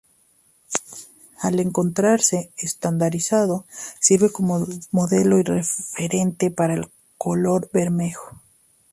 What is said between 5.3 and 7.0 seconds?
y referente para el